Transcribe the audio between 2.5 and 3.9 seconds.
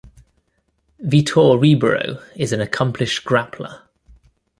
an accomplished grappler.